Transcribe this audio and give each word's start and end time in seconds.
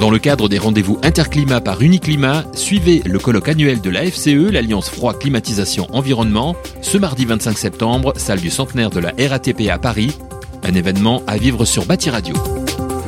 Dans 0.00 0.10
le 0.10 0.18
cadre 0.18 0.48
des 0.48 0.58
rendez-vous 0.58 0.98
interclimat 1.02 1.62
par 1.62 1.80
Uniclimat, 1.80 2.44
suivez 2.52 3.02
le 3.06 3.18
colloque 3.18 3.48
annuel 3.48 3.80
de 3.80 3.88
la 3.88 4.04
FCE, 4.04 4.50
l'Alliance 4.52 4.90
Froid 4.90 5.18
Climatisation 5.18 5.86
Environnement, 5.92 6.54
ce 6.82 6.98
mardi 6.98 7.24
25 7.24 7.56
septembre, 7.56 8.12
salle 8.16 8.40
du 8.40 8.50
centenaire 8.50 8.90
de 8.90 9.00
la 9.00 9.12
RATP 9.18 9.70
à 9.70 9.78
Paris. 9.78 10.16
Un 10.62 10.74
événement 10.74 11.22
à 11.26 11.38
vivre 11.38 11.64
sur 11.64 11.86
Bâti 11.86 12.10
Radio. 12.10 12.34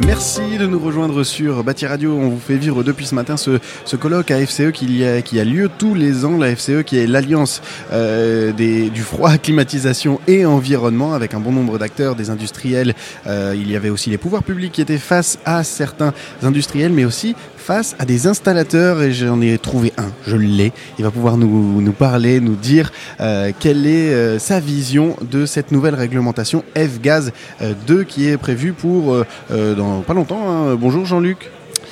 Merci 0.06 0.58
de 0.58 0.66
nous 0.66 0.78
rejoindre 0.78 1.22
sur 1.24 1.62
Bâti 1.64 1.86
Radio. 1.86 2.16
On 2.16 2.28
vous 2.28 2.40
fait 2.40 2.56
vivre 2.56 2.82
depuis 2.82 3.06
ce 3.06 3.14
matin 3.14 3.36
ce, 3.36 3.96
colloque 3.96 4.30
à 4.30 4.44
FCE 4.44 4.72
qui 4.72 5.04
a, 5.04 5.44
lieu 5.44 5.68
tous 5.76 5.94
les 5.94 6.24
ans. 6.24 6.36
La 6.36 6.54
FCE 6.54 6.82
qui 6.84 6.98
est 6.98 7.06
l'alliance 7.06 7.62
euh, 7.92 8.52
du 8.52 9.02
froid, 9.02 9.36
climatisation 9.42 10.20
et 10.26 10.46
environnement 10.46 11.14
avec 11.14 11.34
un 11.34 11.40
bon 11.40 11.52
nombre 11.52 11.78
d'acteurs, 11.78 12.14
des 12.14 12.30
industriels. 12.30 12.94
Euh, 13.26 13.54
il 13.56 13.70
y 13.70 13.76
avait 13.76 13.90
aussi 13.90 14.10
les 14.10 14.18
pouvoirs 14.18 14.42
publics 14.42 14.72
qui 14.72 14.80
étaient 14.80 14.98
face 14.98 15.38
à 15.44 15.64
certains 15.64 16.12
industriels, 16.42 16.92
mais 16.92 17.04
aussi 17.04 17.34
face 17.68 17.94
à 17.98 18.06
des 18.06 18.26
installateurs 18.26 19.02
et 19.02 19.12
j'en 19.12 19.42
ai 19.42 19.58
trouvé 19.58 19.92
un, 19.98 20.10
je 20.26 20.36
l'ai. 20.36 20.72
Il 20.98 21.04
va 21.04 21.10
pouvoir 21.10 21.36
nous, 21.36 21.92
parler, 21.92 22.40
nous 22.40 22.54
dire 22.56 22.90
euh, 23.20 23.52
quelle 23.60 23.86
est 23.86 24.14
euh, 24.14 24.38
sa 24.38 24.58
vision 24.58 25.16
de 25.20 25.44
cette 25.44 25.70
nouvelle 25.70 25.94
réglementation 25.94 26.64
F-Gaz 26.74 27.30
2 27.86 28.04
qui 28.04 28.26
est 28.26 28.38
prévue 28.38 28.72
pour 28.72 29.12
euh, 29.12 29.74
dans 29.74 30.00
pas 30.00 30.14
longtemps. 30.14 30.48
hein. 30.48 30.76
Bonjour 30.76 31.04
Jean-Luc. 31.04 31.50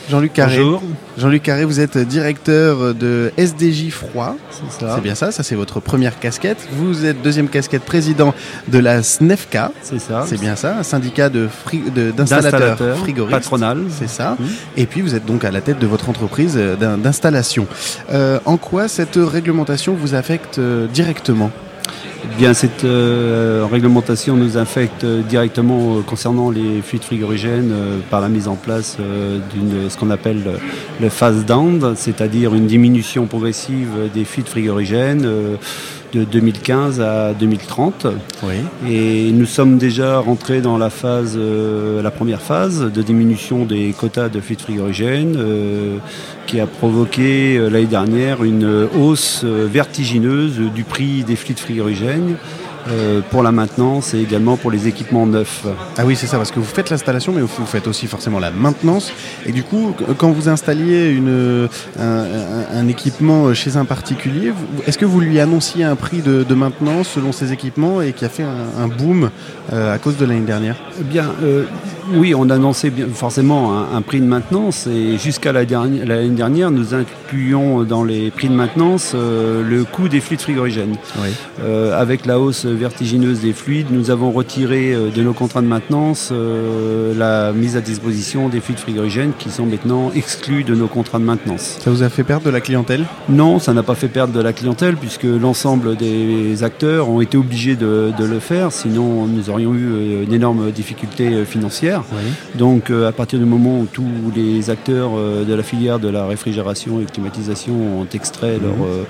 Jean-Luc 0.09 0.33
Carré. 0.35 0.59
Bonjour. 0.59 0.83
Jean-Luc 1.19 1.43
Carré, 1.43 1.65
vous 1.65 1.81
êtes 1.81 1.99
directeur 1.99 2.95
de 2.95 3.33
SDJ 3.37 3.91
Froid. 3.91 4.37
C'est 4.53 4.81
ça. 4.85 4.93
C'est 4.95 5.01
bien 5.03 5.15
ça, 5.17 5.33
ça 5.33 5.43
c'est 5.43 5.57
votre 5.57 5.81
première 5.81 6.21
casquette. 6.21 6.59
Vous 6.73 7.05
êtes 7.05 7.23
deuxième 7.23 7.49
casquette 7.49 7.83
président 7.83 8.33
de 8.69 8.79
la 8.79 9.03
SNEFCA. 9.03 9.73
C'est 9.83 9.99
ça. 9.99 10.25
C'est 10.29 10.39
bien 10.41 10.55
ça, 10.55 10.77
un 10.79 10.83
syndicat 10.85 11.29
de 11.29 11.49
fri- 11.49 11.91
de- 11.93 12.13
d'installateurs 12.13 12.61
D'installateurs, 12.61 12.99
frigoristes. 12.99 13.37
patronal. 13.39 13.79
C'est 13.91 14.09
ça. 14.09 14.37
Et 14.77 14.87
puis 14.87 15.01
vous 15.01 15.15
êtes 15.17 15.27
donc 15.27 15.45
à 15.45 15.51
la 15.51 15.61
tête 15.61 15.81
de 15.81 15.87
votre 15.89 16.09
entreprise 16.09 16.55
euh, 16.57 16.77
d'in- 16.77 16.99
d'installation. 16.99 17.67
Euh, 18.13 18.39
en 18.45 18.59
quoi 18.59 18.87
cette 18.87 19.17
réglementation 19.17 19.95
vous 19.95 20.15
affecte 20.15 20.59
euh, 20.59 20.87
directement? 20.87 21.51
Bien, 22.39 22.53
cette 22.53 22.85
euh, 22.85 23.67
réglementation 23.71 24.37
nous 24.37 24.59
affecte 24.59 25.05
euh, 25.05 25.23
directement 25.23 25.97
euh, 25.97 26.01
concernant 26.03 26.51
les 26.51 26.83
fluides 26.83 27.05
frigorigènes 27.05 27.71
euh, 27.73 27.99
par 28.11 28.21
la 28.21 28.29
mise 28.29 28.47
en 28.47 28.57
place 28.57 28.99
d'une 29.55 29.89
ce 29.89 29.97
qu'on 29.97 30.11
appelle 30.11 30.43
le, 31.01 31.09
phase 31.09 31.47
down, 31.47 31.95
c'est-à-dire 31.97 32.55
une 32.55 32.67
diminution 32.67 33.27
progressive 33.27 33.89
des 34.13 34.25
fluides 34.25 34.49
frigorigènes 34.49 35.27
de 36.13 36.25
2015 36.25 37.01
à 37.01 37.35
2030. 37.35 38.07
Oui. 38.43 38.55
Et 38.91 39.31
nous 39.33 39.47
sommes 39.47 39.79
déjà 39.79 40.19
rentrés 40.19 40.61
dans 40.61 40.79
la 40.79 40.91
phase, 40.91 41.35
euh, 41.37 42.03
la 42.03 42.11
première 42.11 42.41
phase 42.41 42.91
de 42.93 43.03
diminution 43.03 43.65
des 43.65 43.95
quotas 43.99 44.29
de 44.29 44.41
fluides 44.41 44.61
frigorigènes, 44.61 45.37
euh, 45.39 45.97
qui 46.47 46.61
a 46.61 46.67
provoqué 46.67 47.57
euh, 47.57 47.69
l'année 47.69 47.87
dernière 47.87 48.45
une 48.45 48.87
hausse 48.99 49.45
vertigineuse 49.45 50.59
du 50.75 50.85
prix 50.85 51.25
des 51.25 51.37
fluides 51.37 51.59
frigorigènes 51.59 52.16
состоянии. 52.17 52.66
Euh, 52.89 53.21
pour 53.31 53.43
la 53.43 53.53
maintenance 53.53 54.15
et 54.15 54.21
également 54.21 54.57
pour 54.57 54.71
les 54.71 54.87
équipements 54.89 55.27
neufs. 55.27 55.65
Ah 55.99 56.05
oui, 56.05 56.17
c'est 56.17 56.27
ça, 56.27 56.37
parce 56.37 56.51
que 56.51 56.59
vous 56.61 56.65
faites 56.67 56.91
l'installation, 56.91 57.33
mais 57.33 57.41
vous 57.41 57.49
faites 57.67 57.87
aussi 57.87 58.07
forcément 58.07 58.39
la 58.39 58.51
maintenance. 58.51 59.13
Et 59.45 59.53
du 59.53 59.63
coup, 59.63 59.95
qu- 59.97 60.05
quand 60.17 60.31
vous 60.31 60.49
installiez 60.49 61.11
une, 61.11 61.69
un, 61.99 62.89
équipement 62.89 63.53
chez 63.55 63.77
un 63.77 63.85
particulier, 63.85 64.53
est-ce 64.87 64.99
que 64.99 65.05
vous 65.05 65.21
lui 65.21 65.41
annonciez 65.41 65.85
un 65.85 65.97
prix 65.97 66.21
de, 66.21 66.45
de 66.45 66.55
maintenance 66.55 67.09
selon 67.09 67.33
ses 67.33 67.53
équipements 67.53 68.01
et 68.03 68.13
qui 68.13 68.25
a 68.25 68.29
fait 68.29 68.45
un, 68.45 68.83
un 68.83 68.89
boom 68.89 69.31
euh, 69.73 69.95
à 69.95 69.99
cause 69.99 70.17
de 70.17 70.25
l'année 70.25 70.41
dernière? 70.47 70.77
Eh 71.01 71.05
Bien, 71.05 71.27
euh, 71.43 71.65
oui, 72.15 72.35
on 72.35 72.49
annonçait 72.51 72.91
bien, 72.91 73.07
forcément 73.13 73.73
un, 73.77 73.97
un 73.97 74.03
prix 74.03 74.21
de 74.21 74.27
maintenance 74.27 74.87
et 74.87 75.19
jusqu'à 75.19 75.53
l'année 75.53 76.31
dernière, 76.31 76.71
nous 76.71 76.95
incluions 76.95 77.83
dans 77.83 78.05
les 78.05 78.31
prix 78.31 78.49
de 78.49 78.55
maintenance 78.55 79.13
euh, 79.15 79.63
le 79.69 79.85
coût 79.85 80.09
des 80.09 80.21
fluides 80.21 80.41
frigorigènes. 80.41 80.97
Oui. 81.23 81.31
Euh, 81.65 82.01
avec 82.01 82.27
la 82.27 82.39
hausse 82.39 82.65
vertigineuse 82.77 83.41
des 83.41 83.53
fluides, 83.53 83.89
nous 83.91 84.11
avons 84.11 84.31
retiré 84.31 84.93
euh, 84.93 85.11
de 85.11 85.23
nos 85.23 85.33
contrats 85.33 85.63
de 85.63 85.67
maintenance 85.67 86.31
euh, 86.33 87.15
la 87.17 87.53
mise 87.53 87.77
à 87.77 87.81
disposition 87.81 88.49
des 88.49 88.61
fluides 88.61 88.79
frigorigènes 88.79 89.33
qui 89.39 89.51
sont 89.51 89.67
maintenant 89.67 90.11
exclus 90.15 90.65
de 90.65 90.75
nos 90.75 90.87
contrats 90.87 91.19
de 91.19 91.25
maintenance. 91.25 91.79
Ça 91.81 91.91
vous 91.91 92.03
a 92.03 92.09
fait 92.09 92.25
perdre 92.25 92.47
de 92.47 92.51
la 92.51 92.61
clientèle? 92.61 93.05
Non, 93.29 93.59
ça 93.59 93.73
n'a 93.73 93.83
pas 93.83 93.95
fait 93.95 94.09
perdre 94.09 94.33
de 94.33 94.41
la 94.41 94.53
clientèle 94.53 94.97
puisque 94.97 95.25
l'ensemble 95.25 95.97
des 95.97 96.63
acteurs 96.63 97.09
ont 97.09 97.21
été 97.21 97.37
obligés 97.37 97.77
de, 97.77 98.13
de 98.19 98.25
le 98.25 98.39
faire, 98.39 98.73
sinon 98.73 99.27
nous 99.27 99.51
aurions 99.51 99.75
eu 99.75 99.89
euh, 99.93 100.25
une 100.25 100.33
énorme 100.33 100.71
difficulté 100.71 101.45
financière. 101.45 102.05
Oui. 102.13 102.59
Donc 102.59 102.91
à 102.91 103.13
partir 103.13 103.39
du 103.39 103.45
moment 103.45 103.81
où 103.81 103.87
tous 103.87 104.05
les 104.35 104.71
acteurs 104.71 105.13
de 105.47 105.55
la 105.55 105.63
filière 105.63 105.99
de 105.99 106.09
la 106.09 106.27
réfrigération 106.27 107.01
et 107.01 107.05
climatisation 107.05 107.75
ont 108.01 108.07
extrait 108.13 108.59
leur, 108.63 108.73
euh, 108.73 109.05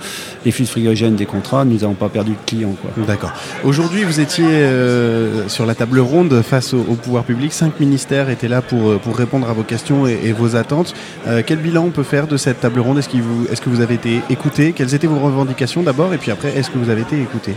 les 0.45 0.51
fluides 0.51 0.69
frigorigènes 0.69 1.17
des 1.17 1.27
contrats, 1.27 1.65
nous 1.65 1.79
n'avons 1.79 1.95
pas 1.95 2.09
perdu 2.09 2.33
de 2.33 2.37
clients. 2.47 2.75
D'accord. 3.07 3.33
Aujourd'hui, 3.65 4.05
vous 4.05 4.21
étiez 4.21 4.45
euh, 4.47 5.49
sur 5.49 5.67
la 5.67 5.75
table 5.75 5.99
ronde 5.99 6.43
face 6.43 6.75
au, 6.75 6.83
pouvoir 6.83 7.25
public. 7.25 7.53
Cinq 7.53 7.81
ministères 7.81 8.29
étaient 8.31 8.49
là 8.49 8.63
pour, 8.63 8.91
euh, 8.91 9.01
répondre 9.07 9.49
à 9.49 9.53
vos 9.53 9.63
questions 9.63 10.07
et, 10.07 10.33
vos 10.33 10.57
attentes. 10.57 10.95
Euh, 11.27 11.43
quel 11.45 11.59
bilan 11.59 11.85
on 11.85 11.91
peut 11.91 12.03
faire 12.03 12.27
de 12.27 12.37
cette 12.37 12.61
table 12.61 12.81
ronde? 12.81 12.99
Est-ce 12.99 13.61
que 13.61 13.71
vous 13.71 13.81
avez 13.81 13.95
été 13.95 14.21
écouté 14.31 14.73
Quelles 14.73 14.95
étaient 14.95 15.07
vos 15.07 15.19
revendications 15.19 15.83
d'abord? 15.83 16.13
Et 16.15 16.19
puis 16.19 16.31
après, 16.31 16.57
est-ce 16.57 16.71
que 16.71 16.79
vous 16.79 16.91
avez 16.91 17.03
été 17.03 17.21
écouté 17.21 17.55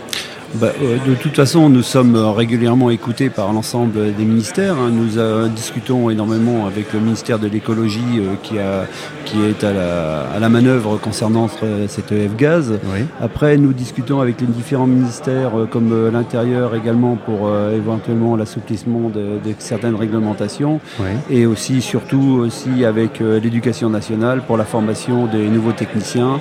Bah, 0.55 0.69
euh, 0.81 0.97
de 1.07 1.13
toute 1.13 1.35
façon, 1.35 1.69
nous 1.69 1.83
sommes 1.83 2.15
régulièrement 2.15 2.89
écoutés 2.89 3.29
par 3.29 3.53
l'ensemble 3.53 4.15
des 4.15 4.25
ministères. 4.25 4.73
hein. 4.77 4.89
Nous 4.91 5.19
euh, 5.19 5.47
discutons 5.47 6.09
énormément 6.09 6.65
avec 6.65 6.91
le 6.91 6.99
ministère 6.99 7.37
de 7.37 7.47
l'écologie 7.47 8.01
euh, 8.17 8.33
qui, 8.41 8.57
a- 8.57 8.85
qui 9.25 9.37
est 9.43 9.63
à 9.63 9.71
la, 9.71 10.21
à 10.35 10.39
la 10.39 10.49
manœuvre 10.49 10.97
concernant 10.97 11.47
cette 11.87 12.11
F-gaz. 12.11 12.79
Oui. 12.85 13.01
Après, 13.21 13.57
nous 13.57 13.73
discutons 13.73 14.21
avec 14.21 14.41
les 14.41 14.47
différents 14.47 14.87
ministères, 14.87 15.51
comme 15.69 16.09
l'Intérieur 16.11 16.73
également, 16.73 17.15
pour 17.15 17.47
éventuellement 17.71 18.35
l'assouplissement 18.35 19.09
de, 19.09 19.37
de 19.47 19.53
certaines 19.59 19.93
réglementations, 19.95 20.79
Oui. 20.99 21.09
et 21.29 21.45
aussi, 21.45 21.81
surtout, 21.83 22.39
aussi 22.43 22.85
avec 22.85 23.19
l'éducation 23.19 23.89
nationale 23.91 24.41
pour 24.47 24.57
la 24.57 24.65
formation 24.65 25.27
des 25.27 25.47
nouveaux 25.47 25.73
techniciens 25.73 26.39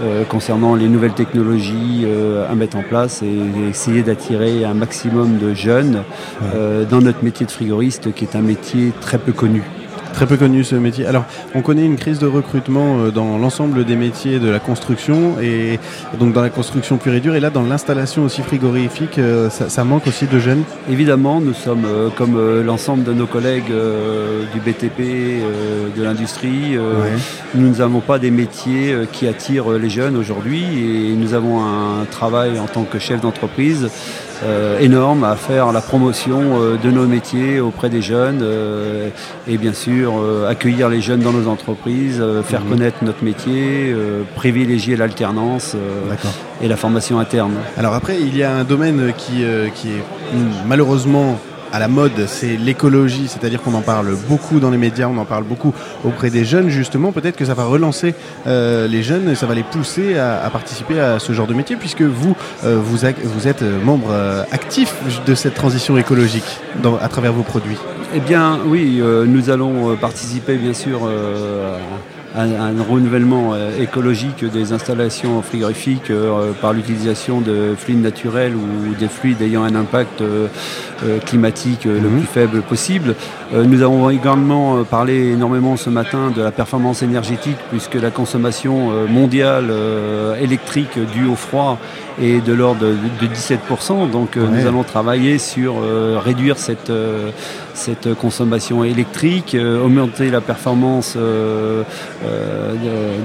euh, 0.00 0.24
concernant 0.24 0.74
les 0.74 0.88
nouvelles 0.88 1.14
technologies 1.14 2.04
euh, 2.04 2.50
à 2.50 2.54
mettre 2.54 2.76
en 2.76 2.82
place 2.82 3.22
et 3.22 3.68
essayer 3.68 4.02
d'attirer 4.02 4.64
un 4.64 4.74
maximum 4.74 5.38
de 5.38 5.54
jeunes 5.54 6.04
euh, 6.54 6.84
dans 6.84 7.00
notre 7.00 7.24
métier 7.24 7.46
de 7.46 7.50
frigoriste, 7.50 8.14
qui 8.14 8.24
est 8.24 8.36
un 8.36 8.42
métier 8.42 8.92
très 9.00 9.18
peu 9.18 9.32
connu. 9.32 9.62
Très 10.12 10.26
peu 10.26 10.36
connu 10.36 10.64
ce 10.64 10.74
métier. 10.74 11.06
Alors, 11.06 11.24
on 11.54 11.62
connaît 11.62 11.84
une 11.84 11.96
crise 11.96 12.18
de 12.18 12.26
recrutement 12.26 12.98
euh, 12.98 13.10
dans 13.10 13.38
l'ensemble 13.38 13.84
des 13.84 13.94
métiers 13.94 14.40
de 14.40 14.48
la 14.48 14.58
construction 14.58 15.36
et 15.40 15.78
donc 16.18 16.32
dans 16.32 16.42
la 16.42 16.50
construction 16.50 16.96
pure 16.96 17.14
et 17.14 17.20
dure. 17.20 17.36
Et 17.36 17.40
là, 17.40 17.50
dans 17.50 17.62
l'installation 17.62 18.24
aussi 18.24 18.42
frigorifique, 18.42 19.18
euh, 19.18 19.48
ça, 19.48 19.68
ça 19.68 19.84
manque 19.84 20.06
aussi 20.08 20.26
de 20.26 20.38
jeunes. 20.40 20.64
Évidemment, 20.90 21.40
nous 21.40 21.54
sommes, 21.54 21.84
euh, 21.84 22.08
comme 22.16 22.36
euh, 22.36 22.64
l'ensemble 22.64 23.04
de 23.04 23.12
nos 23.12 23.26
collègues 23.26 23.70
euh, 23.70 24.42
du 24.52 24.58
BTP, 24.60 24.98
de 25.96 26.02
l'industrie, 26.02 26.76
Ouais. 26.78 27.10
nous 27.54 27.76
n'avons 27.76 28.00
pas 28.00 28.18
des 28.18 28.30
métiers 28.30 28.94
qui 29.12 29.26
attirent 29.26 29.70
les 29.70 29.90
jeunes 29.90 30.16
aujourd'hui 30.16 30.62
et 31.10 31.14
nous 31.14 31.34
avons 31.34 31.60
un 31.62 32.04
travail 32.10 32.58
en 32.58 32.66
tant 32.66 32.84
que 32.84 32.98
chef 32.98 33.20
d'entreprise 33.20 33.88
euh, 34.44 34.78
énorme 34.78 35.24
à 35.24 35.34
faire 35.36 35.72
la 35.72 35.80
promotion 35.80 36.40
euh, 36.60 36.76
de 36.76 36.90
nos 36.90 37.06
métiers 37.06 37.60
auprès 37.60 37.90
des 37.90 38.02
jeunes 38.02 38.40
euh, 38.42 39.08
et 39.48 39.58
bien 39.58 39.72
sûr 39.72 40.14
accueillir 40.48 40.88
les 40.88 41.00
jeunes 41.00 41.20
dans 41.20 41.32
nos 41.32 41.48
entreprises, 41.48 42.22
faire 42.44 42.62
Mhm. 42.62 42.68
connaître 42.70 42.98
notre 43.02 43.24
métier, 43.24 43.94
privilégier 44.36 44.96
l'alternance 44.96 45.76
et 46.62 46.68
la 46.68 46.76
formation 46.76 47.18
interne. 47.18 47.54
Alors 47.76 47.94
après, 47.94 48.18
il 48.20 48.36
y 48.36 48.42
a 48.42 48.52
un 48.52 48.64
domaine 48.64 49.12
qui, 49.16 49.44
qui 49.74 49.88
est 49.88 50.36
mm, 50.36 50.66
malheureusement 50.66 51.38
à 51.72 51.78
la 51.78 51.88
mode, 51.88 52.26
c'est 52.26 52.56
l'écologie, 52.56 53.28
c'est-à-dire 53.28 53.62
qu'on 53.62 53.74
en 53.74 53.82
parle 53.82 54.16
beaucoup 54.28 54.60
dans 54.60 54.70
les 54.70 54.78
médias, 54.78 55.08
on 55.08 55.18
en 55.18 55.24
parle 55.24 55.44
beaucoup 55.44 55.74
auprès 56.04 56.30
des 56.30 56.44
jeunes 56.44 56.68
justement. 56.68 57.12
Peut-être 57.12 57.36
que 57.36 57.44
ça 57.44 57.54
va 57.54 57.64
relancer 57.64 58.14
euh, 58.46 58.86
les 58.86 59.02
jeunes 59.02 59.28
et 59.30 59.34
ça 59.34 59.46
va 59.46 59.54
les 59.54 59.62
pousser 59.62 60.18
à, 60.18 60.48
participer 60.50 61.00
à 61.00 61.18
ce 61.18 61.32
genre 61.32 61.46
de 61.46 61.54
métier, 61.54 61.76
puisque 61.76 62.02
vous, 62.02 62.36
euh, 62.64 62.78
vous, 62.82 63.04
êtes 63.04 63.62
membre 63.84 64.08
euh, 64.10 64.42
actif 64.50 64.94
de 65.26 65.34
cette 65.34 65.54
transition 65.54 65.98
écologique 65.98 66.58
à 67.00 67.08
travers 67.08 67.32
vos 67.32 67.42
produits. 67.42 67.78
Eh 68.14 68.20
bien, 68.20 68.58
oui, 68.64 69.02
nous 69.26 69.50
allons 69.50 69.94
participer, 69.96 70.56
bien 70.56 70.72
sûr, 70.72 71.00
un 72.36 72.82
renouvellement 72.82 73.54
euh, 73.54 73.70
écologique 73.80 74.44
des 74.44 74.72
installations 74.72 75.40
frigorifiques 75.42 76.10
euh, 76.10 76.52
par 76.60 76.72
l'utilisation 76.72 77.40
de 77.40 77.74
fluides 77.76 78.02
naturels 78.02 78.54
ou 78.54 78.94
des 78.94 79.08
fluides 79.08 79.40
ayant 79.42 79.64
un 79.64 79.74
impact 79.74 80.20
euh, 80.20 80.48
climatique 81.24 81.84
le 81.84 82.00
Mhm. 82.00 82.18
plus 82.18 82.26
faible 82.26 82.62
possible. 82.62 83.14
Nous 83.52 83.82
avons 83.82 84.10
également 84.10 84.84
parlé 84.84 85.32
énormément 85.32 85.76
ce 85.76 85.88
matin 85.88 86.30
de 86.34 86.42
la 86.42 86.50
performance 86.50 87.02
énergétique 87.02 87.56
puisque 87.70 87.94
la 87.94 88.10
consommation 88.10 89.06
mondiale 89.08 89.72
électrique 90.40 90.98
due 91.14 91.26
au 91.26 91.34
froid 91.34 91.78
est 92.20 92.44
de 92.44 92.52
l'ordre 92.52 92.80
de, 92.80 93.26
17%. 93.26 94.10
Donc 94.10 94.36
nous 94.36 94.66
allons 94.66 94.82
travailler 94.82 95.38
sur 95.38 95.76
réduire 96.22 96.58
cette, 96.58 96.92
cette 97.72 98.12
consommation 98.14 98.84
électrique, 98.84 99.56
augmenter 99.56 100.30
la 100.30 100.42
performance 100.42 101.16
de, 101.16 101.84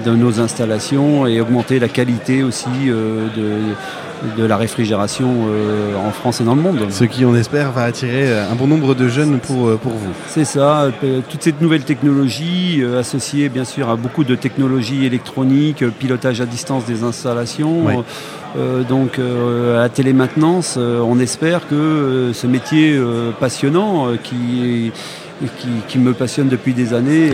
de, 0.05 0.15
nos 0.15 0.39
installations 0.39 1.27
et 1.27 1.41
augmenter 1.41 1.79
la 1.79 1.89
qualité 1.89 2.43
aussi 2.43 2.69
de 2.87 3.57
de 4.37 4.45
la 4.45 4.57
réfrigération 4.57 5.47
euh, 5.47 5.95
en 5.95 6.11
France 6.11 6.41
et 6.41 6.43
dans 6.43 6.55
le 6.55 6.61
monde. 6.61 6.87
Ce 6.89 7.03
qui, 7.03 7.25
on 7.25 7.35
espère, 7.35 7.71
va 7.71 7.83
attirer 7.83 8.31
euh, 8.31 8.51
un 8.51 8.55
bon 8.55 8.67
nombre 8.67 8.95
de 8.95 9.07
jeunes 9.07 9.39
pour, 9.39 9.67
euh, 9.67 9.77
pour 9.77 9.91
vous. 9.91 10.11
C'est 10.27 10.45
ça, 10.45 10.91
toute 11.29 11.43
cette 11.43 11.61
nouvelle 11.61 11.83
technologie 11.83 12.83
associée 12.97 13.49
bien 13.49 13.65
sûr 13.65 13.89
à 13.89 13.95
beaucoup 13.95 14.23
de 14.23 14.35
technologies 14.35 15.05
électroniques, 15.05 15.87
pilotage 15.99 16.41
à 16.41 16.45
distance 16.45 16.85
des 16.85 17.03
installations. 17.03 18.03
donc 18.89 19.19
à 19.19 19.79
la 19.79 19.89
télémaintenance, 19.89 20.77
on 20.77 21.19
espère 21.19 21.67
que 21.67 22.31
ce 22.33 22.47
métier 22.47 22.99
passionnant 23.39 24.09
qui 24.23 24.91
qui, 25.87 25.99
me 25.99 26.13
passionne 26.13 26.47
depuis 26.47 26.73
des 26.73 26.93
années 26.93 27.31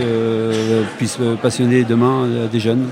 puisse 0.98 1.18
passionner 1.42 1.84
demain 1.84 2.28
des 2.52 2.60
jeunes. 2.60 2.88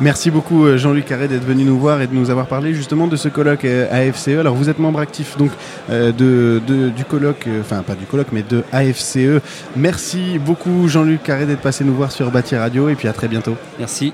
Merci 0.00 0.30
beaucoup 0.30 0.64
euh, 0.64 0.78
Jean-Luc 0.78 1.06
Carré 1.06 1.26
d'être 1.26 1.44
venu 1.44 1.64
nous 1.64 1.78
voir 1.78 2.00
et 2.00 2.06
de 2.06 2.14
nous 2.14 2.30
avoir 2.30 2.46
parlé 2.46 2.72
justement 2.72 3.08
de 3.08 3.16
ce 3.16 3.28
colloque 3.28 3.64
euh, 3.64 3.88
AFCE. 3.90 4.28
Alors 4.28 4.54
vous 4.54 4.68
êtes 4.68 4.78
membre 4.78 5.00
actif 5.00 5.36
donc 5.36 5.50
euh, 5.90 6.12
de, 6.12 6.90
du 6.90 7.04
colloque, 7.04 7.48
enfin 7.60 7.82
pas 7.82 7.94
du 7.94 8.04
colloque 8.04 8.28
mais 8.30 8.44
de 8.48 8.62
AFCE. 8.72 9.42
Merci 9.76 10.38
beaucoup 10.38 10.86
Jean-Luc 10.86 11.24
Carré 11.24 11.46
d'être 11.46 11.60
passé 11.60 11.82
nous 11.82 11.94
voir 11.94 12.12
sur 12.12 12.30
Bâti 12.30 12.54
Radio 12.54 12.88
et 12.88 12.94
puis 12.94 13.08
à 13.08 13.12
très 13.12 13.26
bientôt. 13.26 13.56
Merci. 13.80 14.12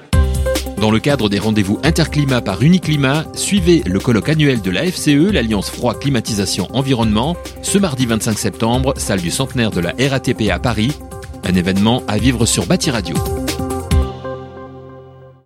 Dans 0.78 0.90
le 0.90 1.00
cadre 1.00 1.28
des 1.28 1.38
rendez-vous 1.38 1.78
Interclimat 1.82 2.40
par 2.40 2.62
Uniclimat, 2.62 3.24
suivez 3.34 3.82
le 3.86 4.00
colloque 4.00 4.30
annuel 4.30 4.62
de 4.62 4.70
la 4.70 4.84
FCE, 4.90 5.32
l'Alliance 5.32 5.70
Froid 5.70 5.98
Climatisation 5.98 6.68
Environnement, 6.72 7.36
ce 7.62 7.78
mardi 7.78 8.06
25 8.06 8.38
septembre, 8.38 8.94
salle 8.96 9.20
du 9.20 9.30
centenaire 9.30 9.70
de 9.70 9.80
la 9.80 9.92
RATP 9.98 10.50
à 10.50 10.58
Paris. 10.58 10.92
Un 11.44 11.54
événement 11.54 12.02
à 12.08 12.16
vivre 12.16 12.46
sur 12.46 12.66
Bâti 12.66 12.90
Radio. 12.90 13.16